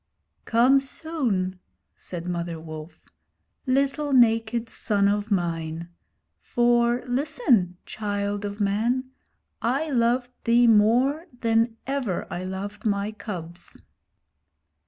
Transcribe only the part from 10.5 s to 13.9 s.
more than ever I loved my cubs.'